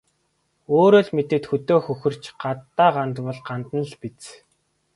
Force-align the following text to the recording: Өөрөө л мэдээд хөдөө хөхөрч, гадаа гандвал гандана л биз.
Өөрөө 0.77 1.03
л 1.05 1.09
мэдээд 1.17 1.43
хөдөө 1.47 1.79
хөхөрч, 1.85 2.23
гадаа 2.41 2.89
гандвал 2.95 3.39
гандана 3.47 3.85
л 3.91 3.93
биз. 4.01 4.23